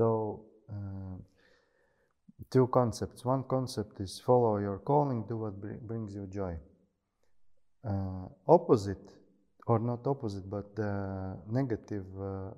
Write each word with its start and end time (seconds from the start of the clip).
So, 0.00 0.46
uh, 0.72 1.16
two 2.50 2.66
concepts. 2.68 3.22
One 3.22 3.44
concept 3.56 4.00
is 4.00 4.18
follow 4.18 4.56
your 4.56 4.78
calling, 4.78 5.26
do 5.28 5.36
what 5.36 5.60
br- 5.60 5.82
brings 5.90 6.14
you 6.14 6.26
joy. 6.26 6.54
Uh, 7.84 8.26
opposite, 8.48 9.06
or 9.66 9.78
not 9.78 10.06
opposite, 10.06 10.48
but 10.48 10.74
the 10.74 11.36
negative 11.50 12.06
uh, 12.18 12.50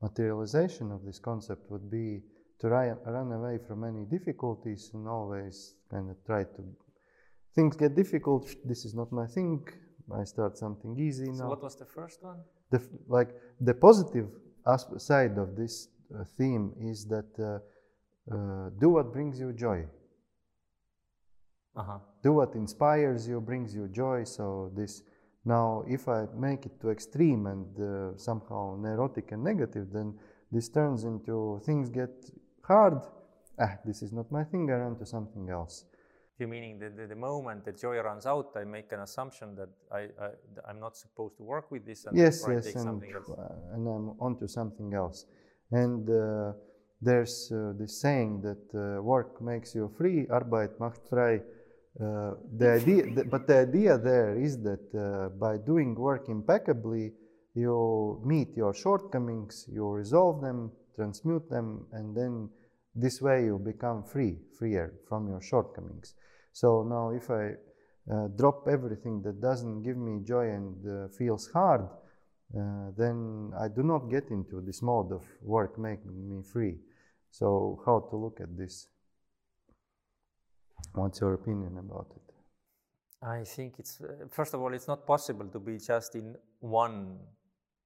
materialization 0.00 0.90
of 0.90 1.04
this 1.04 1.18
concept 1.18 1.70
would 1.70 1.90
be 1.90 2.22
to 2.60 2.68
run, 2.70 2.96
run 3.04 3.30
away 3.32 3.58
from 3.68 3.84
any 3.84 4.06
difficulties 4.16 4.90
and 4.94 5.06
always 5.06 5.74
kind 5.90 6.08
of 6.10 6.16
try 6.24 6.44
to. 6.44 6.62
Things 7.54 7.76
get 7.76 7.94
difficult. 7.94 8.44
This 8.64 8.86
is 8.86 8.94
not 8.94 9.12
my 9.12 9.26
thing. 9.26 9.66
I 10.20 10.24
start 10.24 10.56
something 10.56 10.98
easy 10.98 11.26
So 11.26 11.42
now. 11.42 11.48
what 11.50 11.62
was 11.62 11.76
the 11.76 11.84
first 11.84 12.22
one? 12.22 12.38
the 12.70 12.80
like 13.06 13.30
the 13.60 13.74
positive 13.74 14.28
side 14.96 15.36
of 15.36 15.56
this 15.56 15.88
theme 16.36 16.72
is 16.80 17.06
that 17.06 17.30
uh, 17.38 17.58
uh, 18.34 18.70
do 18.78 18.90
what 18.90 19.12
brings 19.12 19.40
you 19.40 19.52
joy. 19.52 19.86
Uh-huh. 21.76 21.98
do 22.22 22.32
what 22.32 22.54
inspires 22.54 23.28
you 23.28 23.40
brings 23.40 23.74
you 23.74 23.88
joy. 23.88 24.24
So 24.24 24.72
this 24.74 25.02
now 25.44 25.84
if 25.86 26.08
i 26.08 26.26
make 26.34 26.66
it 26.66 26.80
to 26.80 26.90
extreme 26.90 27.46
and 27.46 27.66
uh, 27.80 28.16
somehow 28.18 28.76
neurotic 28.78 29.32
and 29.32 29.42
negative 29.42 29.86
then 29.90 30.12
this 30.52 30.68
turns 30.68 31.04
into 31.04 31.60
things 31.64 31.88
get 31.88 32.10
hard. 32.62 33.00
Ah 33.58 33.78
this 33.84 34.02
is 34.02 34.12
not 34.12 34.30
my 34.30 34.44
thing 34.44 34.70
i 34.70 34.74
run 34.74 34.96
to 34.98 35.06
something 35.06 35.48
else. 35.48 35.84
You 36.38 36.48
meaning 36.48 36.78
the, 36.78 36.90
the, 36.90 37.06
the 37.06 37.16
moment 37.16 37.64
the 37.64 37.72
joy 37.72 38.00
runs 38.00 38.26
out, 38.26 38.52
I 38.56 38.64
make 38.64 38.92
an 38.92 39.00
assumption 39.00 39.54
that 39.56 39.68
I, 39.92 40.00
I 40.24 40.30
I'm 40.68 40.80
not 40.80 40.96
supposed 40.96 41.36
to 41.36 41.44
work 41.44 41.70
with 41.70 41.86
this 41.86 42.04
and 42.04 42.16
yes 42.16 42.44
yes 42.48 42.64
take 42.66 42.74
and, 42.76 42.84
something 42.84 43.12
else. 43.14 43.30
uh, 43.30 43.74
and 43.74 43.86
i'm 43.86 44.08
onto 44.20 44.46
something 44.48 44.92
else 44.92 45.26
and 45.70 46.08
uh, 46.08 46.52
there's 47.00 47.50
uh, 47.52 47.72
this 47.78 48.00
saying 48.00 48.42
that 48.42 48.64
uh, 48.74 49.02
work 49.02 49.40
makes 49.40 49.74
you 49.74 49.90
free 49.96 50.26
arbeit 50.30 50.78
macht 50.78 51.08
frei. 51.08 51.42
Uh, 52.00 52.34
the 52.56 52.70
idea 52.80 53.24
but 53.24 53.46
the 53.46 53.58
idea 53.58 53.98
there 53.98 54.38
is 54.38 54.62
that 54.62 54.86
uh, 54.94 55.28
by 55.38 55.56
doing 55.56 55.94
work 55.94 56.28
impeccably 56.28 57.12
you 57.54 58.22
meet 58.24 58.56
your 58.56 58.72
shortcomings 58.72 59.66
you 59.68 59.88
resolve 59.90 60.40
them 60.40 60.70
transmute 60.94 61.50
them 61.50 61.84
and 61.92 62.16
then 62.16 62.48
this 62.94 63.20
way 63.20 63.44
you 63.44 63.58
become 63.58 64.04
free 64.04 64.38
freer 64.58 64.94
from 65.08 65.28
your 65.28 65.40
shortcomings. 65.40 66.14
So 66.52 66.82
now 66.82 67.10
if 67.10 67.30
i 67.30 67.54
uh, 68.10 68.28
drop 68.36 68.66
everything 68.68 69.22
that 69.22 69.40
doesn't 69.40 69.82
give 69.82 69.96
me 69.96 70.20
joy 70.24 70.48
and 70.48 70.74
uh, 70.86 71.08
feels 71.16 71.48
hard, 71.52 71.82
uh, 72.56 72.90
then 72.96 73.52
I 73.58 73.68
do 73.68 73.82
not 73.82 74.10
get 74.10 74.30
into 74.30 74.60
this 74.60 74.82
mode 74.82 75.12
of 75.12 75.24
work 75.42 75.78
making 75.78 76.28
me 76.28 76.42
free. 76.42 76.78
So, 77.30 77.80
how 77.86 78.00
to 78.10 78.16
look 78.16 78.40
at 78.40 78.56
this? 78.56 78.88
What's 80.94 81.20
your 81.20 81.34
opinion 81.34 81.78
about 81.78 82.08
it? 82.16 82.34
I 83.22 83.44
think 83.44 83.74
it's 83.78 84.00
uh, 84.00 84.26
first 84.30 84.54
of 84.54 84.60
all, 84.60 84.74
it's 84.74 84.88
not 84.88 85.06
possible 85.06 85.46
to 85.46 85.60
be 85.60 85.78
just 85.78 86.14
in 86.16 86.34
one 86.58 87.18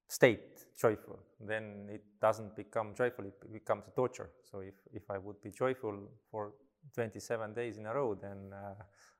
state 0.08 0.64
joyful. 0.78 1.18
Then 1.40 1.88
it 1.90 2.04
doesn't 2.22 2.56
become 2.56 2.94
joyful; 2.94 3.26
it 3.26 3.52
becomes 3.52 3.84
torture. 3.94 4.30
So 4.50 4.60
if 4.60 4.74
if 4.94 5.10
I 5.10 5.18
would 5.18 5.42
be 5.42 5.50
joyful 5.50 6.08
for 6.30 6.52
27 6.94 7.54
days 7.54 7.78
in 7.78 7.86
a 7.86 7.94
row, 7.94 8.14
then 8.14 8.52
uh, 8.52 8.74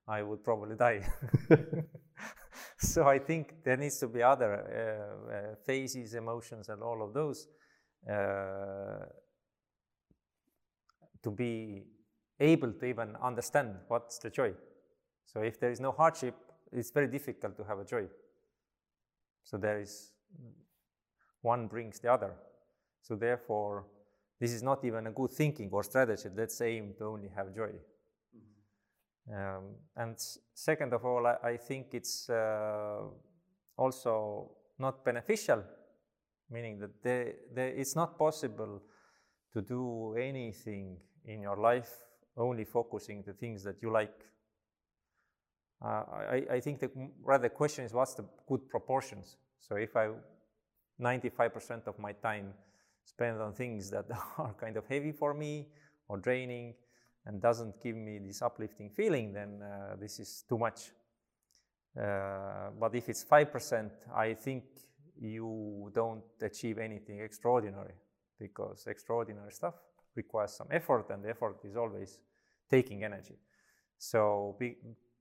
I 0.07 0.23
would 0.23 0.45
probably 0.45 0.77
die. 0.77 1.07
so 2.79 3.07
I 3.07 3.19
think 3.19 3.65
there 3.65 3.77
needs 3.77 3.99
to 3.99 4.09
be 4.09 4.23
other 4.23 4.53
uh, 4.55 5.33
uh, 5.33 5.55
phases, 5.67 6.15
emotions, 6.15 6.69
and 6.69 6.83
all 6.83 7.03
of 7.03 7.13
those 7.13 7.49
uh, 8.11 9.07
to 11.23 11.31
be 11.31 11.83
able 12.41 12.73
to 12.73 12.85
even 12.85 13.17
understand 13.23 13.77
what's 13.89 14.19
the 14.19 14.31
joy. 14.31 14.53
So 15.27 15.41
if 15.41 15.59
there 15.59 15.71
is 15.71 15.81
no 15.81 15.93
hardship, 15.93 16.35
it's 16.73 16.91
very 16.91 17.09
difficult 17.09 17.57
to 17.57 17.65
have 17.65 17.79
a 17.79 17.85
joy. 17.85 18.07
So 19.43 19.57
there 19.57 19.81
is 19.81 20.13
one 21.43 21.67
brings 21.67 22.01
the 22.01 22.13
other. 22.13 22.33
So 23.03 23.17
therefore, 23.17 23.87
this 24.45 24.53
is 24.53 24.63
not 24.63 24.85
even 24.85 25.07
a 25.07 25.11
good 25.11 25.31
thinking 25.31 25.71
or 25.73 25.83
strategy. 25.83 26.29
Let's 26.37 26.61
aim 26.61 26.93
to 26.99 27.05
only 27.07 27.31
have 27.35 27.55
joy. 27.55 27.73
Um, 29.35 29.77
and 29.97 30.17
second 30.53 30.93
of 30.93 31.03
all, 31.03 31.27
I, 31.27 31.37
I 31.53 31.57
think 31.57 31.95
it's 31.95 32.29
uh, 32.29 33.05
also 33.79 34.51
not 34.79 35.03
beneficial, 35.03 35.63
meaning 36.51 36.79
that 36.81 37.03
there, 37.03 37.33
there, 37.55 37.69
it's 37.69 37.97
not 37.97 38.19
possible 38.19 38.83
to 39.55 39.63
do 39.63 40.15
anything 40.17 40.99
in 41.25 41.41
your 41.41 41.57
life 41.57 41.89
only 42.37 42.67
focusing 42.67 43.23
the 43.27 43.33
things 43.33 43.65
that 43.65 43.77
you 43.81 43.91
like. 43.91 44.27
Uh, 45.83 46.03
I, 46.37 46.43
I 46.51 46.61
think 46.61 46.81
the 46.81 46.91
rather 47.23 47.49
question 47.49 47.87
is 47.87 47.95
what's 47.95 48.13
the 48.13 48.27
good 48.47 48.69
proportions. 48.69 49.39
So 49.59 49.77
if 49.77 49.97
I 49.97 50.11
95% 51.01 51.87
of 51.87 51.99
my 51.99 52.13
time 52.13 52.53
spend 53.05 53.41
on 53.41 53.53
things 53.53 53.91
that 53.91 54.07
are 54.39 54.55
kind 54.55 54.77
of 54.77 54.87
heavy 54.87 55.13
for 55.13 55.35
me 55.35 55.69
or 56.09 56.19
draining 56.19 56.75
and 57.27 57.41
doesn't 57.41 57.83
give 57.83 57.97
me 57.97 58.19
this 58.19 58.43
uplifting 58.43 58.91
feeling, 58.91 59.33
then 59.33 59.61
uh, 59.63 59.97
this 59.99 60.21
is 60.21 60.45
too 60.49 60.59
much. 60.59 60.91
Uh, 61.99 62.71
but 62.79 62.95
if 62.95 63.09
it's 63.09 63.25
5%, 63.25 63.91
I 64.15 64.35
think 64.35 64.65
you 65.19 65.91
don't 65.95 66.25
achieve 66.43 66.79
anything 66.79 67.21
extraordinary 67.21 67.95
because 68.39 68.87
extraordinary 68.87 69.53
stuff 69.53 69.75
requires 70.17 70.53
some 70.53 70.69
effort, 70.71 71.07
and 71.11 71.25
the 71.25 71.31
effort 71.31 71.59
is 71.65 71.77
always 71.77 72.19
taking 72.71 73.05
energy. 73.05 73.37
So, 73.99 74.57
be, 74.59 74.77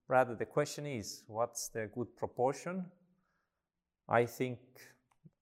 rather, 0.07 0.35
the 0.35 0.45
question 0.45 0.85
is 0.85 1.23
what's 1.27 1.69
the 1.69 1.89
good 1.93 2.15
proportion? 2.15 2.85
I 4.09 4.25
think, 4.25 4.59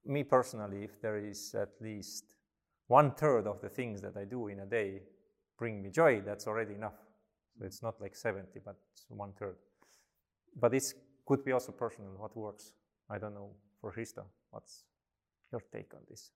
me 0.05 0.23
personally, 0.23 0.83
if 0.83 1.01
there 1.01 1.17
is 1.17 1.55
at 1.55 1.69
least 1.81 2.33
one 2.87 3.11
third 3.11 3.47
of 3.47 3.61
the 3.61 3.69
things 3.69 4.01
that 4.01 4.17
I 4.17 4.25
do 4.25 4.47
in 4.47 4.59
a 4.59 4.65
day 4.65 5.01
bring 5.57 5.81
me 5.81 5.89
joy, 5.89 6.21
that's 6.21 6.47
already 6.47 6.73
enough. 6.73 6.97
So 7.57 7.65
it's 7.65 7.81
not 7.83 8.01
like 8.01 8.15
70, 8.15 8.59
but 8.65 8.75
it's 8.93 9.05
one 9.09 9.33
third. 9.33 9.55
But 10.59 10.73
it 10.73 10.83
could 11.25 11.45
be 11.45 11.51
also 11.51 11.71
personal, 11.71 12.11
what 12.17 12.35
works. 12.35 12.73
I 13.09 13.17
don't 13.17 13.33
know 13.33 13.51
for 13.79 13.91
Risto, 13.91 14.23
what's 14.49 14.83
your 15.51 15.61
take 15.71 15.93
on 15.93 16.01
this? 16.09 16.31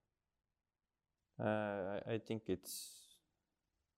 Uh, 1.39 1.99
I 2.07 2.13
I 2.13 2.17
think 2.19 2.43
it's 2.47 3.05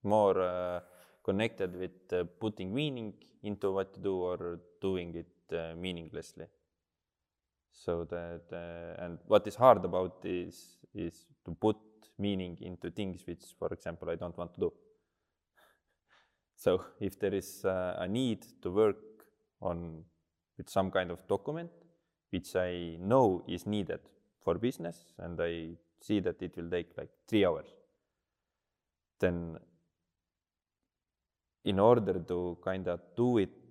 more 0.04 0.42
uh, 0.42 0.80
connected 1.24 1.76
with 1.76 2.14
uh, 2.14 2.24
putting 2.40 2.74
meaning 2.74 3.14
into 3.44 3.72
what 3.72 3.96
you 3.96 4.04
do 4.04 4.16
or 4.16 4.60
doing 4.82 5.16
it 5.16 5.56
uh, 5.56 5.76
meaninglessly. 5.76 6.46
So 7.86 8.06
that 8.06 8.42
uh, 8.52 9.04
and 9.04 9.20
what 9.28 9.46
is 9.48 9.56
hard 9.56 9.86
about 9.86 10.26
is 10.26 10.78
is 10.94 11.26
to 11.46 11.52
put 11.52 11.78
meaning 12.18 12.58
into 12.62 12.90
things 12.90 13.22
which, 13.28 13.44
for 13.60 13.68
example, 13.72 14.10
I 14.10 14.16
don't 14.16 14.38
want 14.38 14.54
to 14.56 14.60
do. 14.60 14.74
So 16.56 16.84
if 17.00 17.20
there 17.20 17.36
is 17.36 17.64
uh, 17.64 17.98
a 18.00 18.08
need 18.08 18.44
to 18.64 18.72
work 18.72 18.98
on 19.62 20.04
with 20.58 20.70
some 20.70 20.90
kind 20.90 21.12
of 21.12 21.28
document 21.28 21.70
which 22.32 22.56
I 22.56 22.98
know 23.00 23.44
is 23.48 23.68
needed 23.68 24.00
for 24.44 24.56
business 24.56 25.14
and 25.20 25.40
I 25.40 25.78
see 26.02 26.20
that 26.22 26.42
it 26.42 26.58
will 26.58 26.70
take 26.70 26.98
like 26.98 27.10
three 27.28 27.46
hours, 27.46 27.68
then 29.20 29.60
in 31.64 31.80
order 31.80 32.14
to 32.20 32.58
kind 32.64 32.88
of 32.88 33.02
do 33.16 33.38
it 33.38 33.67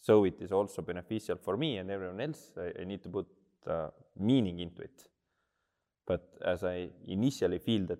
so 0.00 0.24
it 0.24 0.40
is 0.40 0.52
also 0.52 0.82
beneficial 0.82 1.36
for 1.36 1.56
me 1.56 1.76
and 1.76 1.90
everyone 1.90 2.20
else, 2.20 2.52
I, 2.56 2.80
I 2.80 2.84
need 2.84 3.02
to 3.02 3.08
put 3.08 3.26
uh, 3.66 3.88
meaning 4.18 4.60
into 4.60 4.82
it. 4.82 5.04
But 6.06 6.38
as 6.44 6.64
I 6.64 6.88
initially 7.06 7.58
feel 7.58 7.86
that, 7.86 7.98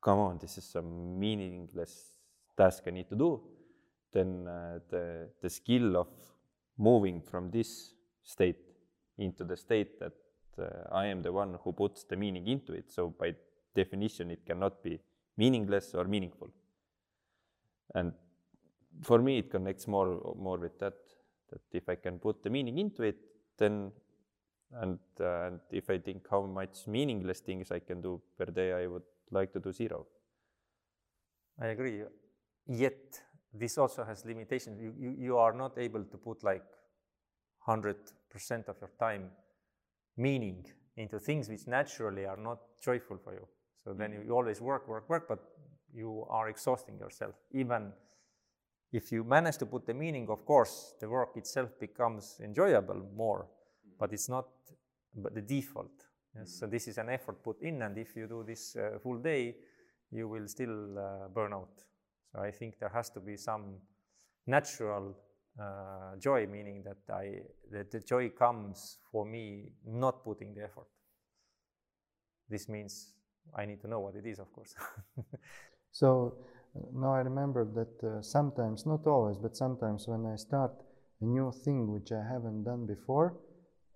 come 0.00 0.18
on, 0.18 0.38
this 0.38 0.58
is 0.58 0.64
some 0.64 1.18
meaningless 1.18 2.12
task 2.56 2.84
I 2.86 2.90
need 2.90 3.08
to 3.08 3.16
do, 3.16 3.40
then 4.12 4.46
uh, 4.46 4.78
the, 4.90 5.28
the 5.40 5.50
skill 5.50 5.96
of 5.96 6.08
moving 6.76 7.22
from 7.22 7.50
this 7.50 7.94
state 8.22 8.58
into 9.16 9.44
the 9.44 9.56
state 9.56 9.98
that 9.98 10.12
uh, 10.58 10.94
I 10.94 11.06
am 11.06 11.22
the 11.22 11.32
one 11.32 11.58
who 11.62 11.72
puts 11.72 12.04
the 12.04 12.16
meaning 12.16 12.46
into 12.46 12.72
it. 12.72 12.90
So 12.90 13.14
by 13.18 13.34
definition, 13.74 14.30
it 14.30 14.44
cannot 14.46 14.82
be 14.82 15.00
meaningless 15.36 15.94
or 15.94 16.04
meaningful. 16.04 16.50
And 17.94 18.12
for 19.02 19.18
me, 19.18 19.38
it 19.38 19.50
connects 19.50 19.86
more 19.86 20.34
more 20.38 20.58
with 20.58 20.78
that. 20.78 20.94
That 21.50 21.60
if 21.72 21.88
I 21.88 21.94
can 21.96 22.18
put 22.18 22.42
the 22.42 22.50
meaning 22.50 22.78
into 22.78 23.02
it, 23.02 23.16
then 23.56 23.92
and 24.72 24.98
uh, 25.20 25.46
and 25.46 25.60
if 25.70 25.88
I 25.90 25.98
think 25.98 26.26
how 26.30 26.42
much 26.46 26.86
meaningless 26.86 27.40
things 27.40 27.70
I 27.70 27.78
can 27.78 28.02
do 28.02 28.20
per 28.36 28.46
day, 28.46 28.72
I 28.72 28.86
would 28.86 29.02
like 29.30 29.52
to 29.52 29.60
do 29.60 29.72
zero. 29.72 30.06
I 31.60 31.68
agree. 31.68 32.02
Yet 32.66 33.20
this 33.52 33.78
also 33.78 34.04
has 34.04 34.24
limitations. 34.24 34.80
You, 34.80 34.94
you, 34.98 35.16
you 35.18 35.38
are 35.38 35.52
not 35.52 35.78
able 35.78 36.04
to 36.04 36.16
put 36.18 36.44
like 36.44 36.62
100% 37.66 37.94
of 38.68 38.76
your 38.80 38.90
time 38.98 39.30
meaning 40.16 40.64
into 40.96 41.18
things 41.18 41.48
which 41.48 41.66
naturally 41.66 42.26
are 42.26 42.36
not 42.36 42.58
joyful 42.80 43.16
for 43.16 43.32
you. 43.32 43.46
So 43.84 43.92
then 43.94 44.12
you, 44.12 44.22
you 44.26 44.36
always 44.36 44.60
work, 44.60 44.86
work, 44.88 45.08
work, 45.08 45.26
but 45.28 45.38
you 45.94 46.26
are 46.28 46.48
exhausting 46.48 46.98
yourself. 46.98 47.34
Even 47.52 47.92
if 48.92 49.12
you 49.12 49.24
manage 49.24 49.58
to 49.58 49.66
put 49.66 49.86
the 49.86 49.94
meaning, 49.94 50.28
of 50.30 50.44
course, 50.44 50.94
the 51.00 51.08
work 51.08 51.36
itself 51.36 51.78
becomes 51.78 52.40
enjoyable 52.42 53.06
more, 53.14 53.48
but 53.98 54.12
it's 54.12 54.28
not 54.28 54.46
but 55.14 55.34
the 55.34 55.42
default. 55.42 56.06
Yes? 56.34 56.58
So 56.58 56.66
this 56.66 56.88
is 56.88 56.98
an 56.98 57.08
effort 57.08 57.42
put 57.42 57.60
in, 57.62 57.82
and 57.82 57.98
if 57.98 58.16
you 58.16 58.26
do 58.26 58.44
this 58.46 58.76
uh, 58.76 58.98
full 59.02 59.18
day, 59.18 59.56
you 60.10 60.28
will 60.28 60.46
still 60.48 60.98
uh, 60.98 61.28
burn 61.28 61.52
out. 61.52 61.82
So 62.32 62.40
I 62.40 62.50
think 62.50 62.78
there 62.78 62.90
has 62.90 63.10
to 63.10 63.20
be 63.20 63.36
some 63.36 63.76
natural 64.46 65.16
uh, 65.60 66.16
joy, 66.18 66.46
meaning 66.46 66.84
that 66.84 67.12
I 67.12 67.42
that 67.70 67.90
the 67.90 68.00
joy 68.00 68.30
comes 68.30 68.98
for 69.10 69.26
me 69.26 69.72
not 69.86 70.24
putting 70.24 70.54
the 70.54 70.64
effort. 70.64 70.88
This 72.48 72.68
means 72.68 73.12
I 73.54 73.66
need 73.66 73.80
to 73.80 73.88
know 73.88 74.00
what 74.00 74.14
it 74.14 74.26
is, 74.26 74.38
of 74.38 74.52
course. 74.52 74.74
so 75.90 76.34
now 76.94 77.14
I 77.14 77.20
remember 77.20 77.64
that 77.74 78.08
uh, 78.08 78.22
sometimes, 78.22 78.86
not 78.86 79.06
always, 79.06 79.38
but 79.38 79.56
sometimes 79.56 80.06
when 80.06 80.26
I 80.26 80.36
start 80.36 80.72
a 81.20 81.24
new 81.24 81.52
thing 81.64 81.92
which 81.92 82.12
I 82.12 82.22
haven't 82.22 82.64
done 82.64 82.86
before, 82.86 83.38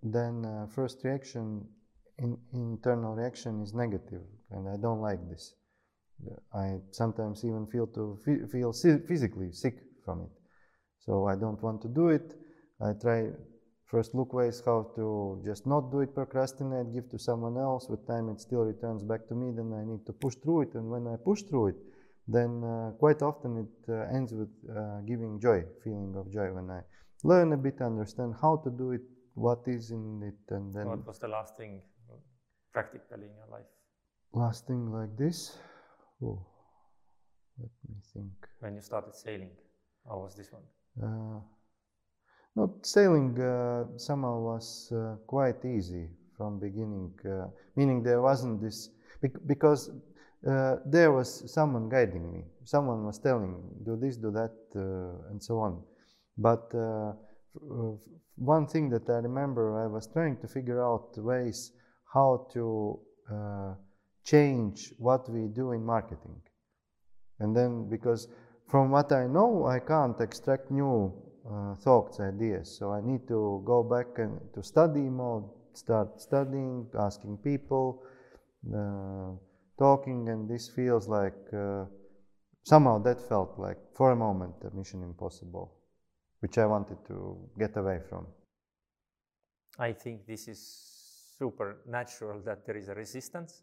then 0.02 0.44
uh, 0.44 0.66
first 0.74 1.04
reaction, 1.04 1.66
in, 2.18 2.36
internal 2.52 3.14
reaction 3.14 3.62
is 3.62 3.72
negative, 3.74 4.22
and 4.50 4.68
I 4.68 4.76
don't 4.76 5.00
like 5.00 5.20
this. 5.28 5.54
I 6.54 6.78
sometimes 6.92 7.44
even 7.44 7.66
feel 7.66 7.86
to 7.88 8.18
feel 8.24 8.72
physically 8.72 9.52
sick 9.52 9.76
from 10.04 10.22
it. 10.22 10.30
So 11.00 11.26
I 11.26 11.34
don't 11.34 11.60
want 11.62 11.82
to 11.82 11.88
do 11.88 12.08
it. 12.08 12.34
I 12.80 12.92
try 12.92 13.30
first 13.86 14.14
look 14.14 14.32
ways 14.32 14.62
how 14.64 14.92
to 14.94 15.42
just 15.44 15.66
not 15.66 15.90
do 15.90 16.00
it, 16.00 16.14
procrastinate, 16.14 16.94
give 16.94 17.10
to 17.10 17.18
someone 17.18 17.56
else. 17.56 17.88
With 17.88 18.06
time, 18.06 18.28
it 18.28 18.40
still 18.40 18.60
returns 18.60 19.02
back 19.02 19.26
to 19.28 19.34
me. 19.34 19.52
Then 19.54 19.72
I 19.72 19.84
need 19.84 20.06
to 20.06 20.12
push 20.12 20.36
through 20.36 20.62
it, 20.62 20.74
and 20.74 20.88
when 20.90 21.06
I 21.08 21.16
push 21.16 21.42
through 21.42 21.68
it, 21.68 21.76
then 22.28 22.62
uh, 22.64 22.90
quite 22.98 23.22
often 23.22 23.58
it 23.58 23.92
uh, 23.92 24.14
ends 24.16 24.32
with 24.32 24.50
uh, 24.70 25.00
giving 25.06 25.40
joy, 25.40 25.64
feeling 25.82 26.14
of 26.16 26.30
joy. 26.32 26.52
When 26.52 26.70
I 26.70 26.80
learn 27.24 27.52
a 27.52 27.56
bit, 27.56 27.80
understand 27.80 28.34
how 28.40 28.56
to 28.64 28.70
do 28.70 28.92
it, 28.92 29.02
what 29.34 29.60
is 29.66 29.90
in 29.90 30.22
it, 30.22 30.54
and 30.54 30.72
then. 30.74 30.86
What 30.86 31.06
was 31.06 31.18
the 31.18 31.28
last 31.28 31.56
thing 31.56 31.82
practically 32.72 33.26
in 33.26 33.36
your 33.36 33.48
life? 33.50 33.66
Last 34.32 34.66
thing 34.66 34.90
like 34.90 35.16
this. 35.16 35.58
Oh, 36.22 36.46
let 37.58 37.70
me 37.88 37.96
think. 38.12 38.32
When 38.60 38.74
you 38.76 38.82
started 38.82 39.14
sailing, 39.14 39.50
how 40.08 40.18
was 40.18 40.34
this 40.36 40.50
one? 40.52 40.62
Uh, 41.02 41.40
not 42.54 42.86
sailing 42.86 43.38
uh, 43.40 43.84
somehow 43.96 44.38
was 44.38 44.92
uh, 44.92 45.16
quite 45.26 45.64
easy 45.64 46.08
from 46.36 46.58
beginning, 46.58 47.12
uh, 47.26 47.46
meaning 47.76 48.02
there 48.02 48.20
wasn't 48.20 48.60
this 48.60 48.90
bec 49.20 49.32
because 49.46 49.90
uh, 50.48 50.76
there 50.86 51.12
was 51.12 51.52
someone 51.52 51.88
guiding 51.88 52.32
me. 52.32 52.44
Someone 52.64 53.04
was 53.04 53.18
telling, 53.18 53.52
me, 53.52 53.60
do 53.84 53.96
this, 53.96 54.16
do 54.16 54.30
that, 54.30 54.54
uh, 54.76 55.30
and 55.30 55.42
so 55.42 55.58
on. 55.58 55.82
But 56.38 56.72
one 58.36 58.66
thing 58.66 58.88
that 58.90 59.08
I 59.08 59.18
remember, 59.18 59.82
I 59.84 59.86
was 59.86 60.06
trying 60.06 60.38
to 60.38 60.48
figure 60.48 60.82
out 60.82 61.16
ways 61.16 61.72
how 62.12 62.48
to 62.54 62.98
change 64.24 64.92
what 64.98 65.28
we 65.28 65.48
do 65.48 65.72
in 65.72 65.84
marketing. 65.84 66.40
And 67.40 67.56
then, 67.56 67.88
because 67.88 68.28
from 68.68 68.90
what 68.90 69.12
I 69.12 69.26
know, 69.26 69.66
I 69.66 69.80
can't 69.80 70.18
extract 70.20 70.70
new 70.70 71.12
uh, 71.50 71.74
thoughts, 71.76 72.20
ideas. 72.20 72.76
So 72.78 72.92
I 72.92 73.00
need 73.00 73.26
to 73.28 73.62
go 73.66 73.82
back 73.82 74.18
and 74.18 74.40
to 74.54 74.62
study 74.62 75.00
mode, 75.00 75.44
start 75.74 76.20
studying, 76.20 76.86
asking 76.98 77.38
people, 77.38 78.02
uh, 78.72 79.32
talking, 79.86 80.28
and 80.28 80.48
this 80.48 80.68
feels 80.68 81.08
like 81.08 81.42
uh, 81.52 81.84
somehow 82.62 82.96
that 83.02 83.18
felt 83.28 83.58
like 83.58 83.80
for 83.96 84.12
a 84.12 84.16
moment 84.16 84.54
a 84.68 84.70
mission 84.76 85.02
impossible, 85.02 85.66
which 86.40 86.56
I 86.58 86.66
wanted 86.66 86.98
to 87.08 87.16
get 87.58 87.76
away 87.76 87.98
from. 88.08 88.26
I 89.78 89.92
think 89.92 90.26
this 90.26 90.48
is 90.48 90.60
super 91.38 91.68
natural 91.86 92.40
that 92.48 92.64
there 92.66 92.76
is 92.76 92.88
a 92.88 92.94
resistance 92.94 93.62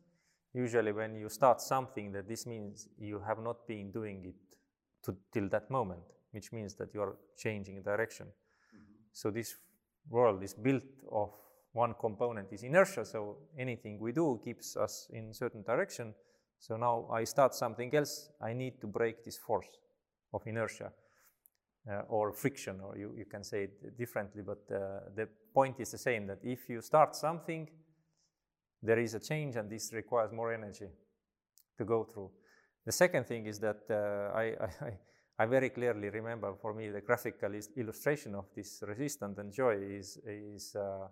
usually 0.54 0.92
when 0.92 1.16
you 1.16 1.30
start 1.30 1.62
something 1.62 2.12
that 2.12 2.28
this 2.28 2.46
means 2.46 2.88
you 2.98 3.22
have 3.28 3.40
not 3.40 3.68
been 3.68 3.92
doing 3.92 4.26
it 4.26 4.58
to, 5.04 5.16
till 5.32 5.48
that 5.50 5.70
moment 5.70 6.02
which 6.32 6.52
means 6.52 6.76
that 6.76 6.90
you 6.94 7.02
are 7.02 7.16
changing 7.38 7.82
direction 7.84 8.26
mm-hmm. 8.26 8.94
so 9.14 9.30
this 9.30 9.56
world 10.10 10.44
is 10.44 10.54
built 10.54 10.84
of 11.12 11.30
one 11.74 11.94
component 12.00 12.52
is 12.52 12.64
inertia 12.64 13.06
so 13.06 13.38
anything 13.58 14.00
we 14.00 14.12
do 14.12 14.40
keeps 14.44 14.76
us 14.76 15.08
in 15.14 15.34
certain 15.34 15.64
direction 15.64 16.14
so 16.60 16.78
now 16.78 17.08
i 17.12 17.24
start 17.24 17.54
something 17.54 17.94
else 17.96 18.30
i 18.42 18.54
need 18.54 18.80
to 18.82 18.88
break 18.88 19.24
this 19.24 19.38
force 19.38 19.80
of 20.34 20.42
inertia 20.46 20.92
uh, 21.90 22.02
or 22.10 22.34
friction 22.34 22.80
or 22.82 22.98
you, 22.98 23.14
you 23.18 23.26
can 23.26 23.44
say 23.44 23.64
it 23.64 23.98
differently 23.98 24.42
but 24.42 24.60
uh, 24.72 25.00
the 25.16 25.28
point 25.54 25.80
is 25.80 25.92
the 25.92 25.98
same 25.98 26.28
that 26.28 26.40
if 26.44 26.70
you 26.70 26.82
start 26.82 27.16
something 27.16 27.68
there 28.82 29.00
is 29.00 29.14
a 29.14 29.20
change 29.20 29.56
and 29.56 29.70
this 29.70 29.92
requires 29.94 30.32
more 30.32 30.54
energy 30.54 30.88
to 31.78 31.86
go 31.86 32.04
through. 32.04 32.32
The 32.86 32.92
second 32.92 33.26
thing 33.26 33.46
is 33.46 33.60
that 33.60 33.82
uh, 33.90 34.38
I, 34.38 34.44
I, 34.86 34.98
I, 35.38 35.46
very 35.46 35.70
clearly 35.70 36.10
remember 36.10 36.54
for 36.62 36.74
me 36.74 36.90
the 36.90 37.02
graphical 37.02 37.52
illustration 37.76 38.36
of 38.36 38.46
this 38.56 38.84
resistance 38.88 39.38
and 39.38 39.54
joy 39.54 39.76
is, 39.76 40.18
is 40.26 40.76
uh, 40.76 41.08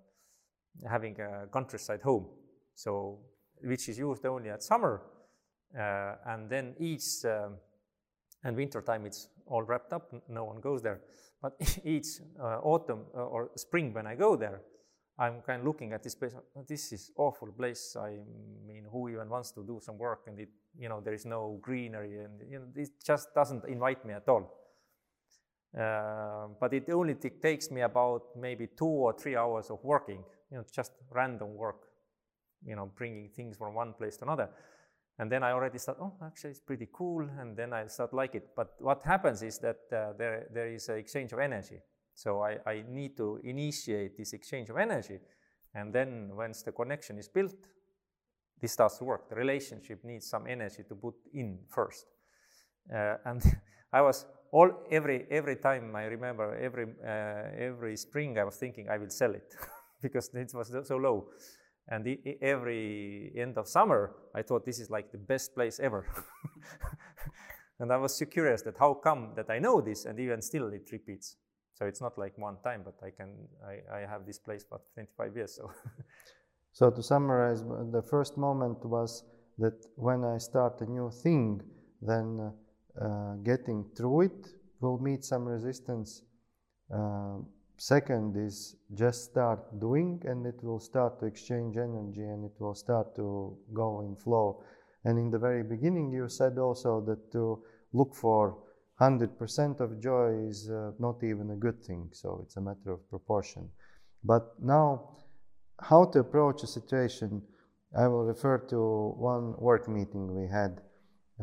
having 0.90 1.20
a 1.20 1.48
countryside 1.48 2.02
home, 2.02 2.28
so 2.76 3.20
which 3.64 3.90
is 3.90 3.98
used 3.98 4.26
only 4.26 4.50
at 4.50 4.64
summer, 4.64 5.02
uh, 5.78 6.16
and 6.28 6.50
then 6.50 6.76
each 6.80 7.26
um, 7.26 7.56
and 8.44 8.56
winter 8.56 8.82
time 8.82 9.06
it's 9.06 9.30
all 9.46 9.64
wrapped 9.64 9.94
up, 9.94 10.12
no 10.30 10.44
one 10.44 10.60
goes 10.60 10.82
there. 10.82 11.02
But 11.42 11.54
each 11.84 12.08
uh, 12.40 12.60
autumn 12.64 13.06
uh, 13.16 13.24
or 13.24 13.52
spring 13.56 13.94
when 13.94 14.08
I 14.08 14.16
go 14.16 14.36
there, 14.36 14.62
I'm 15.20 15.42
kind 15.42 15.62
of 15.62 15.66
looking 15.66 15.94
at 15.94 16.04
this 16.04 16.16
place. 16.16 16.34
This 16.68 16.94
is 16.94 17.12
awful 17.18 17.52
place. 17.52 17.96
I 18.00 18.20
mean, 18.68 18.86
who 18.92 19.10
even 19.10 19.30
wants 19.30 19.52
to 19.54 19.64
do 19.66 19.80
some 19.82 19.98
work? 19.98 20.22
And 20.28 20.40
it, 20.40 20.50
you 20.78 20.90
know, 20.90 21.02
there 21.02 21.14
is 21.14 21.26
no 21.26 21.60
greenery, 21.62 22.24
and 22.24 22.40
you 22.50 22.60
know, 22.60 22.66
it 22.76 22.90
just 23.04 23.34
doesn't 23.34 23.66
invite 23.66 24.06
me 24.06 24.14
at 24.14 24.30
all. 24.30 24.54
Uh, 25.78 26.48
but 26.60 26.74
it 26.74 26.90
only 26.92 27.16
takes 27.16 27.72
me 27.72 27.82
about 27.82 28.36
maybe 28.36 28.68
two 28.78 28.86
or 28.86 29.14
three 29.14 29.36
hours 29.36 29.70
of 29.72 29.84
working. 29.84 30.24
You 30.52 30.58
know, 30.58 30.66
just 30.72 30.92
random 31.12 31.56
work. 31.56 31.88
You 32.66 32.76
know, 32.76 32.92
bringing 32.96 33.30
things 33.30 33.58
from 33.58 33.76
one 33.76 33.94
place 33.94 34.18
to 34.18 34.26
another. 34.26 34.50
And 35.20 35.32
then 35.32 35.44
I 35.44 35.52
already 35.52 35.80
start, 35.80 35.98
oh, 36.02 36.14
actually, 36.24 36.52
it's 36.52 36.60
pretty 36.60 36.88
cool. 36.94 37.28
And 37.40 37.58
then 37.58 37.74
I 37.74 37.88
start 37.88 38.14
like 38.14 38.36
it. 38.36 38.50
But 38.56 38.76
what 38.80 39.04
happens 39.04 39.42
is 39.42 39.58
that 39.60 39.78
uh, 39.92 40.14
there, 40.18 40.48
there 40.54 40.68
is 40.68 40.90
an 40.90 40.98
exchange 40.98 41.32
of 41.34 41.40
energy. 41.40 41.80
So 42.14 42.42
I, 42.42 42.58
I 42.66 42.84
need 42.88 43.18
to 43.18 43.40
initiate 43.44 44.18
this 44.18 44.34
exchange 44.34 44.70
of 44.70 44.78
energy. 44.78 45.20
And 45.74 45.94
then 45.94 46.32
once 46.36 46.64
the 46.64 46.72
connection 46.72 47.18
is 47.18 47.28
built, 47.28 47.68
this 48.60 48.72
starts 48.72 48.98
to 48.98 49.04
work. 49.04 49.30
The 49.30 49.36
relationship 49.36 50.04
needs 50.04 50.28
some 50.28 50.48
energy 50.48 50.84
to 50.88 50.96
put 50.96 51.16
in 51.34 51.60
first. 51.70 52.06
Uh, 52.94 53.16
and 53.26 53.42
I 53.94 54.02
was 54.02 54.26
all 54.52 54.72
every 54.90 55.28
every 55.30 55.58
time 55.58 55.96
I 55.96 56.06
remember 56.06 56.56
every 56.56 56.86
uh, 57.06 57.66
every 57.66 57.98
spring 57.98 58.38
I 58.40 58.46
was 58.46 58.56
thinking 58.56 58.90
I 58.90 58.98
will 58.98 59.10
sell 59.10 59.34
it 59.34 59.54
because 60.02 60.30
it 60.34 60.54
was 60.54 60.72
so 60.88 60.98
low. 60.98 61.30
And 61.90 62.04
the, 62.04 62.20
every 62.42 63.32
end 63.38 63.58
of 63.58 63.68
summer 63.68 64.14
I 64.36 64.42
thought 64.42 64.66
this 64.66 64.80
is 64.80 64.90
like 64.90 65.12
the 65.12 65.18
best 65.18 65.56
place 65.56 65.80
ever. 65.80 66.06
and 67.80 67.92
I 67.94 67.98
was 67.98 68.18
so 68.18 68.26
curious 68.26 68.62
that 68.64 68.78
how 68.78 68.94
come 68.94 69.34
that 69.36 69.50
I 69.50 69.60
know 69.60 69.82
this 69.82 70.06
and 70.06 70.20
even 70.20 70.42
still 70.42 70.68
it 70.74 70.90
repeats. 70.92 71.38
So 71.76 71.86
it's 71.86 72.02
not 72.02 72.18
like 72.18 72.38
one 72.38 72.58
time, 72.64 72.82
but 72.84 72.96
I 73.06 73.12
can 73.12 73.36
I, 73.66 74.00
I 74.00 74.08
have 74.08 74.26
this 74.26 74.40
place 74.40 74.66
for 74.68 74.82
25 74.96 75.36
years. 75.36 75.56
So. 75.56 75.72
so 76.74 76.90
to 76.90 77.04
summarize, 77.04 77.64
the 77.64 78.04
first 78.10 78.38
moment 78.38 78.84
was 78.84 79.24
that 79.60 79.86
when 79.96 80.24
I 80.24 80.40
start 80.40 80.82
a 80.82 80.86
new 80.86 81.12
thing, 81.24 81.62
then 82.02 82.52
uh, 83.00 83.34
getting 83.44 83.86
through 83.96 84.22
it 84.22 84.48
will 84.82 85.00
meet 85.00 85.24
some 85.24 85.46
resistance. 85.46 86.24
Uh, 86.94 87.40
second 87.78 88.36
is 88.38 88.76
just 88.94 89.26
start 89.26 89.80
doing, 89.80 90.22
and 90.26 90.46
it 90.46 90.64
will 90.64 90.80
start 90.80 91.20
to 91.20 91.26
exchange 91.26 91.78
energy, 91.78 92.24
and 92.24 92.44
it 92.46 92.54
will 92.60 92.76
start 92.76 93.16
to 93.16 93.58
go 93.74 94.02
in 94.02 94.16
flow. 94.16 94.64
And 95.06 95.18
in 95.18 95.32
the 95.32 95.40
very 95.40 95.64
beginning, 95.64 96.12
you 96.12 96.28
said 96.28 96.58
also 96.58 97.02
that 97.02 97.32
to 97.32 97.64
look 97.94 98.16
for 98.16 98.58
100% 99.00 99.80
of 99.80 100.02
joy 100.02 100.48
is 100.50 100.70
uh, 100.70 100.92
not 101.00 101.24
even 101.24 101.52
a 101.52 101.56
good 101.56 101.84
thing, 101.84 102.10
so 102.12 102.42
it's 102.44 102.58
a 102.58 102.62
matter 102.62 102.92
of 102.92 103.08
proportion. 103.10 103.70
But 104.24 104.56
now, 104.62 105.18
how 105.80 106.06
to 106.06 106.20
approach 106.20 106.64
a 106.64 106.68
situation, 106.68 107.44
I 107.98 108.08
will 108.08 108.26
refer 108.26 108.58
to 108.70 109.14
one 109.18 109.56
work 109.60 109.88
meeting 109.88 110.34
we 110.34 110.48
had. 110.48 110.82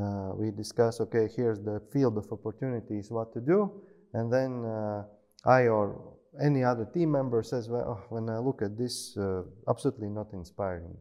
Uh, 0.00 0.32
we 0.34 0.50
discussed, 0.50 1.00
okay, 1.00 1.28
here's 1.36 1.60
the 1.60 1.80
field 1.92 2.18
of 2.18 2.26
opportunities, 2.32 3.10
what 3.10 3.32
to 3.34 3.40
do, 3.40 3.70
and 4.12 4.32
then 4.32 4.64
uh, 4.64 5.04
I 5.46 5.68
or 5.68 6.13
any 6.42 6.64
other 6.64 6.84
team 6.84 7.12
member 7.12 7.42
says, 7.42 7.68
well, 7.68 7.98
oh, 7.98 8.04
when 8.08 8.28
I 8.28 8.38
look 8.38 8.62
at 8.62 8.76
this, 8.76 9.16
uh, 9.16 9.42
absolutely 9.68 10.08
not 10.08 10.32
inspiring. 10.32 10.96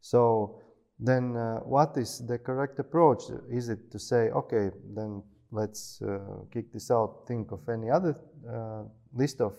So 0.00 0.60
then 0.98 1.36
uh, 1.36 1.58
what 1.60 1.96
is 1.96 2.24
the 2.26 2.38
correct 2.38 2.78
approach? 2.78 3.24
Is 3.50 3.68
it 3.68 3.90
to 3.92 3.98
say, 3.98 4.30
okay, 4.30 4.70
then 4.94 5.22
let's 5.50 6.00
uh, 6.02 6.18
kick 6.52 6.72
this 6.72 6.90
out, 6.90 7.24
think 7.26 7.52
of 7.52 7.60
any 7.68 7.90
other 7.90 8.16
uh, 8.48 8.84
list 9.12 9.40
of 9.40 9.54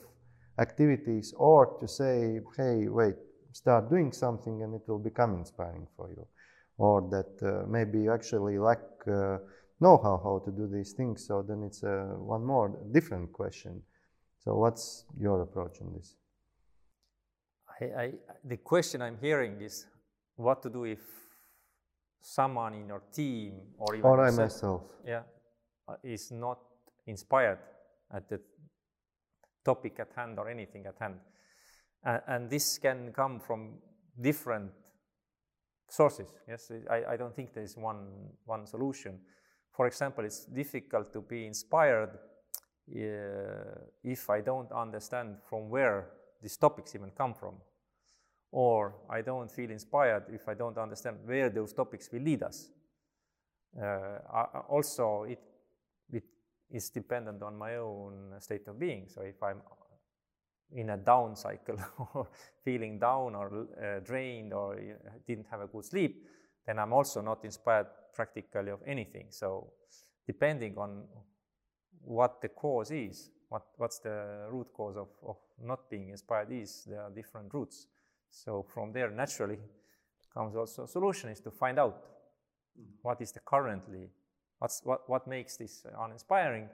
activities, 0.59 1.33
or 1.37 1.77
to 1.79 1.87
say, 1.87 2.39
hey, 2.57 2.87
wait, 2.87 3.15
start 3.51 3.89
doing 3.89 4.11
something 4.11 4.63
and 4.63 4.73
it 4.75 4.81
will 4.87 4.99
become 4.99 5.35
inspiring 5.35 5.87
for 5.95 6.09
you, 6.09 6.25
or 6.77 7.01
that 7.09 7.47
uh, 7.47 7.65
maybe 7.67 8.01
you 8.03 8.13
actually 8.13 8.57
lack 8.57 8.79
uh, 9.07 9.37
know-how 9.81 10.19
how 10.23 10.41
to 10.45 10.51
do 10.51 10.69
these 10.71 10.93
things. 10.93 11.27
So 11.27 11.43
then 11.47 11.63
it's 11.63 11.81
one 11.83 12.45
more 12.45 12.79
different 12.93 13.33
question. 13.33 13.81
So 14.45 14.55
what's 14.55 15.05
your 15.19 15.41
approach 15.41 15.81
on 15.81 15.91
this? 15.93 16.15
I, 17.81 17.85
I, 18.03 18.11
the 18.43 18.57
question 18.57 19.01
I'm 19.01 19.17
hearing 19.19 19.59
is 19.59 19.87
what 20.35 20.61
to 20.61 20.69
do 20.69 20.85
if 20.85 20.99
someone 22.21 22.75
in 22.75 22.87
your 22.87 23.01
team 23.11 23.53
or 23.77 23.95
even 23.95 24.05
Or 24.05 24.21
I 24.21 24.25
yourself, 24.25 24.51
myself. 24.51 24.81
yeah, 25.05 25.23
uh, 25.87 25.95
is 26.03 26.31
not 26.31 26.59
inspired 27.07 27.57
at 28.13 28.29
the 28.29 28.39
topic 29.63 29.99
at 29.99 30.11
hand 30.15 30.37
or 30.37 30.47
anything 30.47 30.85
at 30.85 30.95
hand. 30.99 31.15
And, 32.03 32.21
and 32.27 32.49
this 32.49 32.77
can 32.77 33.11
come 33.13 33.39
from 33.39 33.79
different 34.21 34.71
sources. 35.89 36.27
Yes, 36.47 36.71
I, 36.89 37.13
I 37.13 37.17
don't 37.17 37.35
think 37.35 37.53
there 37.53 37.63
is 37.63 37.75
one, 37.75 38.29
one 38.45 38.67
solution. 38.67 39.19
For 39.75 39.87
example, 39.87 40.23
it's 40.23 40.45
difficult 40.45 41.11
to 41.13 41.21
be 41.21 41.47
inspired 41.47 42.11
uh, 42.91 43.79
if 44.03 44.29
I 44.29 44.41
don't 44.41 44.71
understand 44.71 45.37
from 45.49 45.69
where 45.69 46.09
these 46.41 46.57
topics 46.57 46.93
even 46.95 47.11
come 47.11 47.33
from. 47.33 47.55
Or 48.51 48.95
I 49.09 49.21
don't 49.21 49.51
feel 49.51 49.71
inspired 49.71 50.25
if 50.29 50.47
I 50.47 50.53
don't 50.53 50.77
understand 50.77 51.17
where 51.25 51.49
those 51.49 51.73
topics 51.73 52.09
will 52.11 52.21
lead 52.21 52.43
us. 52.43 52.69
Uh, 53.81 54.19
also, 54.69 55.23
it, 55.23 55.39
it 56.13 56.23
is 56.71 56.89
dependent 56.89 57.41
on 57.41 57.57
my 57.57 57.75
own 57.77 58.33
state 58.39 58.67
of 58.67 58.79
being. 58.79 59.07
So 59.09 59.21
if 59.21 59.41
I'm 59.43 59.61
in 60.73 60.91
a 60.91 60.97
down 60.97 61.35
cycle 61.35 61.77
or 62.13 62.27
feeling 62.63 62.99
down 62.99 63.35
or 63.35 63.67
uh, 63.81 63.99
drained 63.99 64.53
or 64.53 64.75
uh, 64.75 65.09
didn't 65.27 65.47
have 65.51 65.61
a 65.61 65.67
good 65.67 65.83
sleep, 65.83 66.23
then 66.65 66.79
I'm 66.79 66.93
also 66.93 67.21
not 67.21 67.43
inspired 67.43 67.87
practically 68.13 68.71
of 68.71 68.79
anything. 68.87 69.27
So 69.29 69.73
depending 70.25 70.77
on 70.77 71.03
what 72.03 72.41
the 72.41 72.49
cause 72.49 72.91
is, 72.91 73.29
what, 73.49 73.63
what's 73.77 73.99
the 73.99 74.47
root 74.49 74.67
cause 74.73 74.97
of, 74.97 75.07
of 75.25 75.37
not 75.63 75.89
being 75.89 76.09
inspired 76.09 76.51
is, 76.51 76.85
there 76.89 77.01
are 77.01 77.09
different 77.09 77.53
roots. 77.53 77.87
So 78.29 78.65
from 78.73 78.91
there, 78.91 79.09
naturally, 79.09 79.59
comes 80.33 80.55
also 80.55 80.83
a 80.83 80.87
solution 80.87 81.29
is 81.29 81.39
to 81.41 81.51
find 81.51 81.79
out 81.79 82.03
what 83.01 83.21
is 83.21 83.31
the 83.31 83.39
currently, 83.39 84.09
what's, 84.59 84.81
what, 84.83 85.09
what 85.09 85.27
makes 85.27 85.57
this 85.57 85.85
uninspiring, 85.97 86.67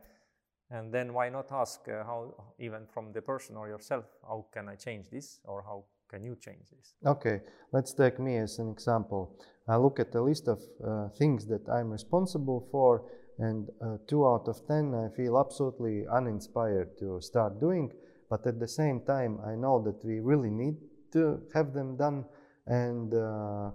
and 0.72 0.92
then 0.94 1.14
why 1.14 1.30
not 1.30 1.52
ask 1.52 1.82
uh, 1.88 2.04
how, 2.04 2.34
even 2.58 2.88
from 2.92 3.12
the 3.14 3.22
person 3.22 3.58
or 3.58 3.68
yourself, 3.68 4.06
how 4.24 4.46
can 4.54 4.70
I 4.70 4.76
change 4.76 5.10
this, 5.12 5.40
or 5.44 5.62
how 5.62 5.84
can 6.10 6.24
you 6.24 6.36
change 6.36 6.70
this? 6.76 6.96
Okay, 7.06 7.42
let's 7.72 7.94
take 7.94 8.20
me 8.20 8.38
as 8.38 8.58
an 8.58 8.70
example. 8.72 9.38
I 9.68 9.76
look 9.76 10.00
at 10.00 10.16
a 10.16 10.22
list 10.22 10.48
of 10.48 10.60
uh, 10.84 11.10
things 11.10 11.46
that 11.48 11.68
I'm 11.70 11.92
responsible 11.92 12.68
for, 12.72 13.04
and 13.40 13.70
uh, 13.82 13.98
two 14.08 14.26
out 14.28 14.48
of 14.48 14.66
ten 14.68 14.94
I 14.94 15.16
feel 15.16 15.40
absolutely 15.40 16.06
uninspired 16.08 16.98
to 17.00 17.20
start 17.22 17.60
doing. 17.60 17.92
But 18.30 18.46
at 18.48 18.60
the 18.60 18.68
same 18.68 19.02
time, 19.02 19.40
I 19.46 19.56
know 19.56 19.82
that 19.84 20.04
we 20.06 20.20
really 20.20 20.50
need 20.50 20.76
to 21.14 21.42
have 21.54 21.74
them 21.74 21.98
done, 21.98 22.26
and 22.66 23.14
uh, 23.14 23.72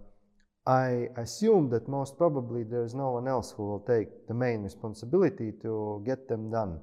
I 0.67 1.09
assume 1.17 1.69
that 1.71 1.89
most 1.89 2.17
probably 2.17 2.63
there's 2.65 2.95
no 2.95 3.11
one 3.11 3.29
else 3.29 3.53
who 3.53 3.67
will 3.67 3.81
take 3.81 4.27
the 4.29 4.35
main 4.35 4.63
responsibility 4.63 5.53
to 5.63 6.03
get 6.07 6.27
them 6.29 6.51
done. 6.51 6.81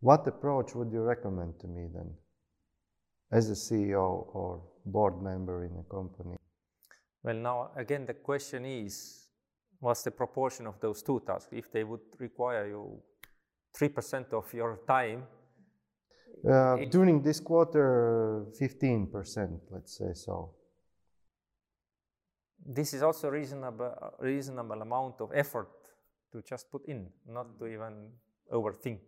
What 0.00 0.26
approach 0.26 0.74
would 0.74 0.90
you 0.92 1.00
recommend 1.00 1.60
to 1.60 1.66
me 1.66 1.88
then? 1.92 2.14
as 3.34 3.50
a 3.50 3.54
CEO 3.54 4.26
or 4.32 4.62
board 4.86 5.20
member 5.20 5.64
in 5.64 5.72
a 5.76 5.82
company? 5.90 6.36
Well, 7.22 7.36
now 7.36 7.70
again, 7.76 8.06
the 8.06 8.14
question 8.14 8.64
is 8.64 9.23
what's 9.84 10.02
the 10.02 10.10
proportion 10.10 10.66
of 10.66 10.80
those 10.80 11.02
two 11.02 11.20
tasks? 11.26 11.52
If 11.52 11.70
they 11.70 11.84
would 11.84 12.00
require 12.18 12.66
you 12.68 13.02
3% 13.78 14.32
of 14.32 14.52
your 14.54 14.78
time, 14.86 15.26
Uh, 16.44 16.76
It- 16.78 16.90
during 16.90 17.22
this 17.22 17.40
quarter, 17.40 18.44
15%, 18.58 19.62
let's 19.70 19.96
say 19.96 20.12
so. 20.14 20.54
this 22.66 22.94
is 22.94 23.02
also 23.02 23.30
reasonable, 23.30 23.92
reasonable 24.20 24.82
amount 24.82 25.20
of 25.20 25.30
effort 25.32 25.68
to 26.32 26.42
just 26.42 26.70
put 26.70 26.84
in, 26.86 27.12
not 27.26 27.58
to 27.58 27.66
even 27.66 28.12
overthink 28.50 29.00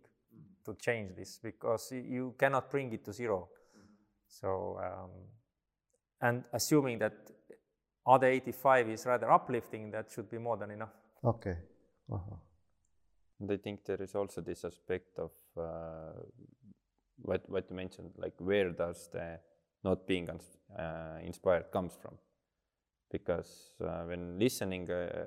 to 0.63 0.75
change 0.75 1.15
this 1.15 1.39
because 1.39 1.91
you 1.91 2.33
cannot 2.37 2.69
bring 2.69 2.93
it 2.93 3.03
to 3.03 3.11
zero. 3.11 3.49
So, 4.27 4.77
um, 4.79 5.11
and 6.21 6.43
assuming 6.53 6.99
that 6.99 7.13
other 8.07 8.27
85 8.27 8.89
is 8.89 9.05
rather 9.05 9.29
uplifting, 9.31 9.91
that 9.91 10.09
should 10.09 10.29
be 10.29 10.37
more 10.37 10.57
than 10.57 10.71
enough. 10.71 10.93
Okay. 11.23 11.57
Uh-huh. 12.11 12.35
And 13.39 13.51
I 13.51 13.57
think 13.57 13.85
there 13.85 14.01
is 14.01 14.15
also 14.15 14.41
this 14.41 14.63
aspect 14.63 15.19
of 15.19 15.31
uh, 15.57 16.13
what 17.21 17.47
what 17.49 17.69
you 17.69 17.75
mentioned, 17.75 18.11
like 18.17 18.33
where 18.37 18.71
does 18.71 19.09
the 19.11 19.39
not 19.83 20.07
being 20.07 20.29
uh, 20.29 21.19
inspired 21.23 21.71
comes 21.71 21.97
from? 22.01 22.15
Because 23.11 23.73
uh, 23.81 24.03
when 24.05 24.39
listening, 24.39 24.89
uh, 24.89 25.25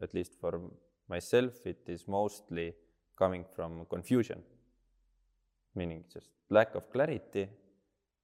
at 0.00 0.14
least 0.14 0.36
for 0.40 0.60
myself, 1.08 1.66
it 1.66 1.82
is 1.88 2.08
mostly 2.08 2.74
coming 3.16 3.44
from 3.54 3.84
confusion, 3.86 4.42
meaning 5.74 6.04
just 6.12 6.30
lack 6.48 6.74
of 6.74 6.90
clarity, 6.90 7.48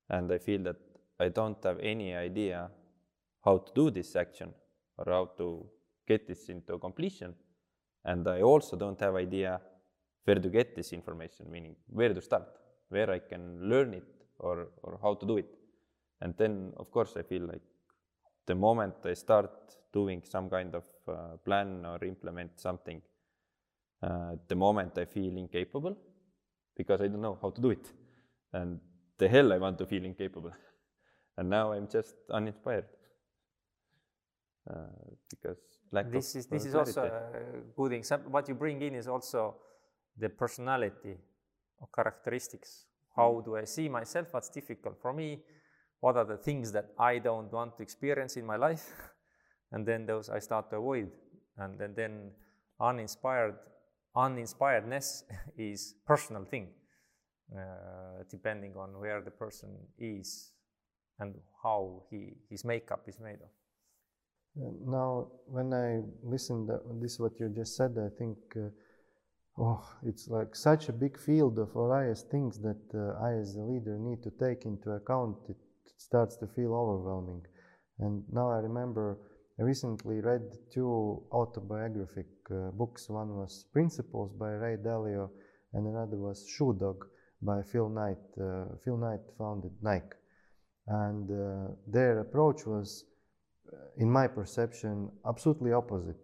and 0.09 0.33
I 0.33 0.39
feel 0.39 0.63
that 0.63 0.77
I 1.21 1.29
don't 1.29 1.63
have 1.65 1.79
any 1.81 2.15
idea 2.15 2.71
how 3.47 3.57
to 3.59 3.73
do 3.75 3.91
this 3.91 4.15
action 4.17 4.53
or 4.99 5.07
how 5.17 5.25
to 5.39 5.67
get 6.07 6.27
this 6.29 6.49
into 6.49 6.79
completion 6.79 7.35
and 8.07 8.27
I 8.29 8.41
also 8.43 8.77
don't 8.77 9.01
have 9.01 9.17
idea 9.17 9.61
where 10.25 10.37
to 10.37 10.49
get 10.49 10.77
this 10.77 10.93
information, 10.93 11.51
meaning 11.51 11.75
where 11.89 12.15
to 12.15 12.21
start, 12.21 12.49
where 12.89 13.11
I 13.11 13.19
can 13.19 13.69
learn 13.69 13.95
it 13.95 14.07
or, 14.39 14.69
or 14.83 14.99
how 15.03 15.15
to 15.15 15.27
do 15.27 15.39
it. 15.39 15.49
And 16.21 16.35
then, 16.37 16.73
of 16.77 16.91
course, 16.91 17.15
I 17.17 17.23
feel 17.23 17.43
like 17.43 17.63
the 18.47 18.55
moment 18.55 18.95
I 19.05 19.15
start 19.15 19.51
doing 19.93 20.23
some 20.25 20.49
kind 20.49 20.75
of 20.75 20.85
uh, 21.09 21.37
plan 21.45 21.85
or 21.85 22.05
implement 22.05 22.61
something, 22.61 23.03
uh, 24.03 24.37
the 24.47 24.55
moment 24.55 24.97
I 24.99 25.07
feel 25.07 25.37
incapable 25.37 25.97
because 26.77 27.01
I 27.01 27.09
don't 27.09 27.23
know 27.23 27.39
how 27.43 27.51
to 27.51 27.61
do 27.61 27.71
it. 27.71 27.93
And 28.53 28.79
the 29.19 29.29
hell 29.29 29.53
I 29.53 29.59
want 29.59 29.79
to 29.79 29.87
feel 29.87 30.05
incapable. 30.05 30.53
and 31.37 31.51
now 31.51 31.73
I'm 31.73 31.89
just 31.89 32.15
uninspired. 32.31 32.87
Uh, 34.69 34.87
because 35.31 35.59
lack 35.93 36.11
this 36.11 36.35
of 36.35 36.39
is 36.41 36.47
this 36.47 36.65
uh, 36.65 36.69
is 36.69 36.75
also 36.75 37.03
a 37.05 37.61
good 37.77 37.93
example. 37.93 38.33
What 38.33 38.49
you 38.49 38.55
bring 38.55 38.83
in 38.83 38.95
is 38.95 39.07
also 39.07 39.57
the 40.19 40.29
personality 40.29 41.17
or 41.79 41.89
characteristics. 41.95 42.87
How 43.15 43.43
do 43.45 43.57
I 43.57 43.65
see 43.65 43.89
myself? 43.89 44.29
What's 44.33 44.49
difficult 44.49 45.01
for 45.01 45.13
me? 45.13 45.41
What 46.01 46.17
are 46.17 46.25
the 46.25 46.37
things 46.37 46.73
that 46.73 46.91
I 46.99 47.19
don't 47.19 47.51
want 47.53 47.77
to 47.79 47.83
experience 47.83 48.37
in 48.37 48.45
my 48.45 48.57
life? 48.57 48.93
and 49.73 49.87
then 49.87 50.07
those 50.07 50.29
I 50.29 50.41
start 50.41 50.71
to 50.71 50.77
avoid. 50.77 51.11
And 51.57 51.79
then, 51.79 51.95
then 51.95 52.31
uninspired 52.81 53.57
uninspiredness 54.17 55.25
is 55.59 55.95
personal 56.07 56.45
thing, 56.45 56.69
uh, 57.55 58.23
depending 58.31 58.75
on 58.77 58.99
where 58.99 59.21
the 59.21 59.31
person 59.31 59.77
is 59.99 60.53
and 61.19 61.35
how 61.63 62.03
he 62.11 62.35
his 62.51 62.65
makeup 62.65 63.03
is 63.07 63.21
made 63.21 63.41
of. 63.43 63.51
Uh, 64.59 64.71
Now, 64.87 65.29
when 65.47 65.73
I 65.73 66.03
listen 66.23 66.67
to 66.67 66.81
this, 67.01 67.19
what 67.19 67.39
you 67.39 67.49
just 67.49 67.77
said, 67.77 67.97
I 67.99 68.09
think, 68.19 68.39
uh, 68.57 68.71
oh, 69.59 69.85
it's 70.03 70.29
like 70.29 70.55
such 70.55 70.89
a 70.89 70.93
big 70.93 71.19
field 71.19 71.59
of 71.59 71.73
various 71.75 72.23
things 72.23 72.59
that 72.61 72.83
uh, 72.95 73.25
I, 73.25 73.33
as 73.35 73.57
a 73.57 73.61
leader, 73.61 73.99
need 73.99 74.23
to 74.23 74.31
take 74.31 74.65
into 74.65 74.91
account. 74.93 75.37
It 75.49 75.57
starts 75.99 76.37
to 76.39 76.47
feel 76.47 76.75
overwhelming. 76.75 77.43
And 77.99 78.25
now 78.33 78.51
I 78.51 78.59
remember 78.59 79.19
I 79.59 79.63
recently 79.63 80.21
read 80.21 80.43
two 80.73 81.23
autobiographic 81.33 82.27
uh, 82.51 82.71
books. 82.73 83.09
One 83.09 83.37
was 83.37 83.65
Principles 83.73 84.33
by 84.39 84.51
Ray 84.51 84.77
Dalio, 84.77 85.31
and 85.73 85.87
another 85.87 86.19
was 86.19 86.47
Shoe 86.47 86.77
Dog 86.79 87.07
by 87.41 87.63
Phil 87.63 87.89
Knight. 87.89 88.25
Uh, 88.39 88.77
Phil 88.85 88.99
Knight 88.99 89.21
founded 89.39 89.73
Nike, 89.83 90.17
and 90.87 91.31
uh, 91.31 91.73
their 91.87 92.21
approach 92.21 92.67
was 92.67 93.05
in 93.99 94.11
my 94.11 94.27
perception, 94.27 95.11
absolutely 95.27 95.73
opposite. 95.73 96.21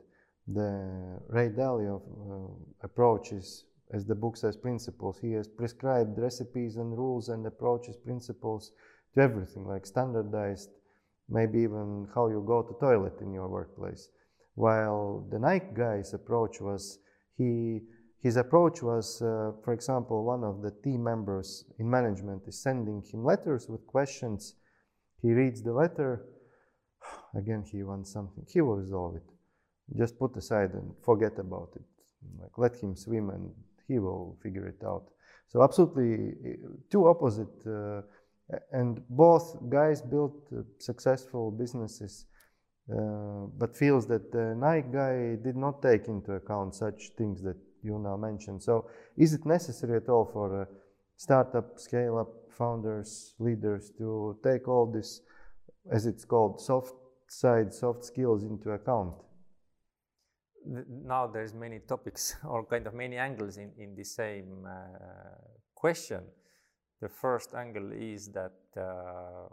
The 0.46 1.20
Ray 1.28 1.50
Dalio 1.50 2.00
uh, 2.00 2.84
approach 2.84 3.32
is, 3.32 3.64
as 3.92 4.04
the 4.06 4.14
book 4.14 4.36
says, 4.36 4.56
principles. 4.56 5.18
He 5.20 5.32
has 5.32 5.48
prescribed 5.48 6.18
recipes 6.18 6.76
and 6.76 6.96
rules 6.96 7.28
and 7.28 7.46
approaches, 7.46 7.96
principles 7.96 8.72
to 9.14 9.20
everything, 9.20 9.66
like 9.66 9.86
standardized 9.86 10.70
maybe 11.28 11.60
even 11.60 12.08
how 12.14 12.28
you 12.28 12.42
go 12.46 12.62
to 12.62 12.74
toilet 12.80 13.14
in 13.20 13.32
your 13.32 13.48
workplace. 13.48 14.08
While 14.54 15.26
the 15.30 15.38
Nike 15.38 15.74
guy's 15.74 16.12
approach 16.12 16.60
was 16.60 16.98
he 17.36 17.80
his 18.22 18.36
approach 18.36 18.82
was, 18.84 19.20
uh, 19.20 19.50
for 19.64 19.72
example, 19.72 20.24
one 20.24 20.44
of 20.44 20.62
the 20.62 20.70
team 20.84 21.02
members 21.02 21.64
in 21.80 21.90
management 21.90 22.42
is 22.46 22.62
sending 22.62 23.02
him 23.02 23.24
letters 23.24 23.68
with 23.68 23.84
questions. 23.84 24.54
He 25.20 25.32
reads 25.32 25.60
the 25.60 25.72
letter. 25.72 26.24
Again, 27.34 27.64
he 27.70 27.82
wants 27.82 28.12
something. 28.12 28.44
He 28.48 28.60
will 28.60 28.76
resolve 28.76 29.16
it. 29.16 29.28
Just 29.96 30.18
put 30.18 30.36
aside 30.36 30.72
and 30.74 30.92
forget 31.02 31.38
about 31.38 31.70
it. 31.76 31.82
Like 32.40 32.56
let 32.56 32.76
him 32.76 32.96
swim 32.96 33.30
and 33.30 33.50
he 33.88 33.98
will 33.98 34.38
figure 34.42 34.68
it 34.68 34.84
out. 34.84 35.08
So 35.48 35.62
absolutely 35.62 36.58
two 36.90 37.08
opposite. 37.08 37.66
Uh, 37.66 38.02
and 38.72 39.02
both 39.08 39.56
guys 39.68 40.02
built 40.02 40.34
uh, 40.52 40.62
successful 40.78 41.50
businesses, 41.50 42.26
uh, 42.90 43.46
but 43.58 43.76
feels 43.76 44.06
that 44.08 44.32
the 44.32 44.54
Nike 44.54 44.88
guy 44.92 45.36
did 45.42 45.56
not 45.56 45.80
take 45.82 46.08
into 46.08 46.32
account 46.32 46.74
such 46.74 47.10
things 47.16 47.42
that 47.42 47.56
you 47.82 47.98
now 47.98 48.16
mentioned. 48.16 48.62
So, 48.62 48.88
is 49.16 49.32
it 49.32 49.46
necessary 49.46 49.96
at 49.96 50.08
all 50.08 50.24
for 50.32 50.62
a 50.62 50.68
startup, 51.16 51.78
scale 51.78 52.18
up 52.18 52.28
founders, 52.50 53.34
leaders 53.38 53.90
to 53.98 54.36
take 54.42 54.68
all 54.68 54.86
this, 54.86 55.20
as 55.90 56.06
it's 56.06 56.24
called, 56.24 56.60
soft 56.60 56.94
side, 57.28 57.72
soft 57.72 58.04
skills 58.04 58.44
into 58.44 58.70
account? 58.70 59.14
Now 60.64 61.26
there's 61.26 61.54
many 61.54 61.80
topics 61.80 62.36
or 62.44 62.64
kind 62.64 62.86
of 62.86 62.94
many 62.94 63.16
angles 63.16 63.56
in, 63.56 63.72
in 63.78 63.94
the 63.94 64.04
same 64.04 64.66
uh, 64.66 64.78
question. 65.74 66.22
The 67.00 67.08
first 67.08 67.54
angle 67.54 67.90
is 67.92 68.28
that 68.28 68.52
uh, 68.76 69.48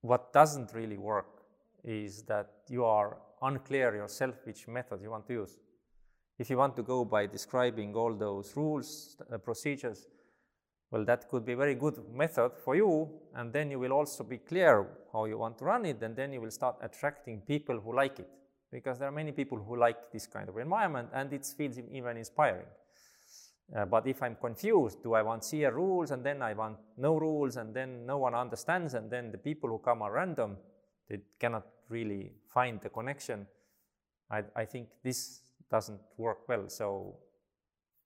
what 0.00 0.32
doesn't 0.32 0.72
really 0.74 0.96
work 0.96 1.42
is 1.82 2.22
that 2.22 2.50
you 2.68 2.84
are 2.84 3.18
unclear 3.42 3.94
yourself 3.94 4.36
which 4.44 4.68
method 4.68 5.00
you 5.02 5.10
want 5.10 5.26
to 5.26 5.32
use. 5.32 5.58
If 6.38 6.48
you 6.50 6.56
want 6.56 6.76
to 6.76 6.82
go 6.82 7.04
by 7.04 7.26
describing 7.26 7.94
all 7.94 8.14
those 8.14 8.56
rules, 8.56 9.16
uh, 9.32 9.38
procedures, 9.38 10.06
well, 10.90 11.04
that 11.04 11.28
could 11.28 11.44
be 11.44 11.52
a 11.52 11.56
very 11.56 11.74
good 11.74 12.02
method 12.12 12.52
for 12.64 12.74
you, 12.74 13.08
and 13.34 13.52
then 13.52 13.70
you 13.70 13.78
will 13.78 13.92
also 13.92 14.24
be 14.24 14.38
clear 14.38 14.86
how 15.12 15.24
you 15.24 15.38
want 15.38 15.58
to 15.58 15.64
run 15.64 15.86
it, 15.86 16.02
and 16.02 16.16
then 16.16 16.32
you 16.32 16.40
will 16.40 16.50
start 16.50 16.76
attracting 16.82 17.40
people 17.42 17.78
who 17.78 17.94
like 17.94 18.18
it, 18.18 18.28
because 18.72 18.98
there 18.98 19.08
are 19.08 19.12
many 19.12 19.32
people 19.32 19.58
who 19.58 19.76
like 19.76 20.10
this 20.12 20.26
kind 20.26 20.48
of 20.48 20.58
environment, 20.58 21.08
and 21.12 21.32
it 21.32 21.46
feels 21.56 21.78
even 21.78 22.16
inspiring. 22.16 22.66
Uh, 23.76 23.84
but 23.84 24.04
if 24.08 24.20
I'm 24.20 24.34
confused, 24.34 25.00
do 25.00 25.14
I 25.14 25.22
want 25.22 25.44
clear 25.48 25.72
rules, 25.72 26.10
and 26.10 26.24
then 26.24 26.42
I 26.42 26.54
want 26.54 26.78
no 26.96 27.16
rules, 27.16 27.56
and 27.56 27.72
then 27.72 28.04
no 28.04 28.18
one 28.18 28.34
understands, 28.34 28.94
and 28.94 29.08
then 29.08 29.30
the 29.30 29.38
people 29.38 29.70
who 29.70 29.78
come 29.78 30.02
are 30.02 30.12
random, 30.12 30.56
they 31.08 31.20
cannot 31.38 31.66
really 31.88 32.32
find 32.52 32.80
the 32.80 32.88
connection. 32.88 33.46
I, 34.28 34.42
I 34.56 34.64
think 34.64 34.88
this 35.04 35.42
doesn't 35.70 36.00
work 36.16 36.48
well. 36.48 36.68
So 36.68 37.16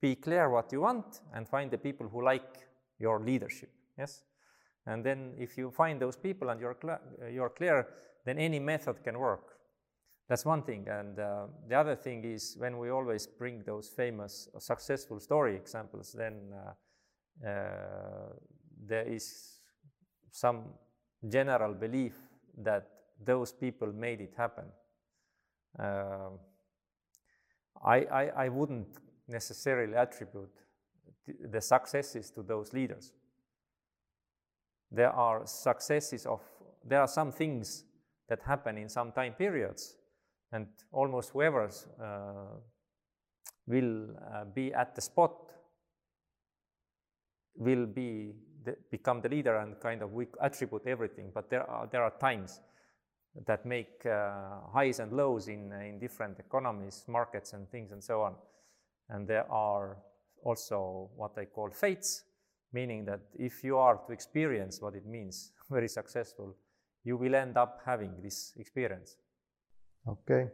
be 0.01 0.15
clear 0.15 0.49
what 0.49 0.71
you 0.71 0.81
want 0.81 1.21
and 1.33 1.47
find 1.47 1.71
the 1.71 1.77
people 1.77 2.07
who 2.07 2.23
like 2.23 2.67
your 2.99 3.19
leadership. 3.19 3.71
Yes. 3.97 4.23
And 4.85 5.03
then 5.03 5.33
if 5.37 5.57
you 5.57 5.71
find 5.71 5.99
those 5.99 6.15
people 6.15 6.49
and 6.49 6.59
you're, 6.59 6.77
cl- 6.81 6.99
you're 7.31 7.49
clear, 7.49 7.87
then 8.25 8.37
any 8.37 8.59
method 8.59 9.03
can 9.03 9.17
work. 9.17 9.57
That's 10.27 10.45
one 10.45 10.63
thing. 10.63 10.87
And 10.87 11.19
uh, 11.19 11.47
the 11.67 11.75
other 11.75 11.95
thing 11.95 12.23
is 12.23 12.55
when 12.57 12.77
we 12.77 12.89
always 12.89 13.27
bring 13.27 13.63
those 13.63 13.89
famous 13.89 14.47
uh, 14.55 14.59
successful 14.59 15.19
story 15.19 15.55
examples, 15.55 16.13
then 16.17 16.51
uh, 16.53 17.47
uh, 17.47 18.33
there 18.87 19.07
is 19.07 19.59
some 20.31 20.65
general 21.27 21.73
belief 21.73 22.13
that 22.57 22.89
those 23.23 23.51
people 23.51 23.91
made 23.93 24.21
it 24.21 24.33
happen. 24.37 24.65
Uh, 25.77 26.29
I, 27.83 27.97
I, 27.97 28.45
I 28.45 28.49
wouldn't 28.49 28.87
necessarily 29.27 29.95
attribute 29.95 30.53
the 31.51 31.61
successes 31.61 32.31
to 32.31 32.43
those 32.43 32.73
leaders. 32.73 33.13
There 34.91 35.11
are 35.11 35.45
successes 35.45 36.25
of, 36.25 36.41
there 36.87 37.01
are 37.01 37.07
some 37.07 37.31
things 37.31 37.83
that 38.29 38.39
happen 38.43 38.77
in 38.77 38.89
some 38.89 39.11
time 39.11 39.33
periods, 39.33 39.97
and 40.51 40.67
almost 40.91 41.31
whoever 41.31 41.69
uh, 42.01 42.57
will 43.67 44.07
uh, 44.33 44.45
be 44.45 44.73
at 44.73 44.95
the 44.95 45.01
spot 45.01 45.33
will 47.55 47.85
be 47.85 48.33
the, 48.63 48.75
become 48.91 49.21
the 49.21 49.29
leader 49.29 49.57
and 49.57 49.79
kind 49.79 50.01
of 50.01 50.11
we 50.11 50.27
attribute 50.41 50.83
everything. 50.87 51.31
But 51.33 51.49
there 51.49 51.69
are 51.69 51.87
there 51.91 52.03
are 52.03 52.13
times 52.19 52.61
that 53.47 53.65
make 53.65 54.05
uh, 54.05 54.61
highs 54.73 54.99
and 54.99 55.11
lows 55.11 55.47
in, 55.47 55.71
in 55.73 55.99
different 55.99 56.39
economies, 56.39 57.03
markets, 57.07 57.53
and 57.53 57.69
things, 57.69 57.91
and 57.91 58.03
so 58.03 58.21
on. 58.21 58.35
And 59.09 59.27
there 59.27 59.49
are 59.51 59.97
also 60.45 61.09
what 61.17 61.37
I 61.37 61.45
call 61.45 61.71
fates, 61.71 62.23
meaning 62.71 63.03
that 63.05 63.21
if 63.33 63.63
you 63.63 63.77
are 63.77 63.99
to 64.07 64.13
experience 64.13 64.81
what 64.81 64.95
it 64.95 65.05
means, 65.05 65.51
very 65.69 65.89
successful, 65.89 66.55
you 67.03 67.17
will 67.17 67.35
end 67.35 67.57
up 67.57 67.81
having 67.85 68.13
this 68.23 68.53
experience. 68.57 69.17
Okay. 70.07 70.49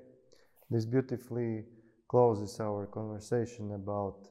This 0.69 0.85
beautifully 0.85 1.65
closes 2.09 2.59
our 2.59 2.87
conversation 2.87 3.73
about 3.73 4.27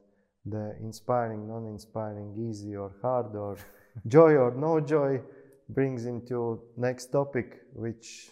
the 0.47 0.75
inspiring, 0.81 1.47
non 1.47 1.67
inspiring, 1.67 2.35
easy 2.49 2.75
or 2.75 2.93
hard, 3.03 3.37
or 3.37 3.59
joy 4.07 4.33
or 4.37 4.55
no 4.55 4.81
joy, 4.81 5.21
brings 5.69 6.07
into 6.07 6.61
next 6.77 7.07
topic, 7.13 7.61
which 7.75 8.31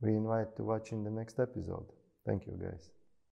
we 0.00 0.10
invite 0.10 0.56
to 0.56 0.62
watch 0.62 0.92
in 0.92 1.02
the 1.02 1.10
next 1.10 1.38
episode. 1.40 1.86
Thank 2.24 2.46
you, 2.46 2.58
guys. 2.60 2.93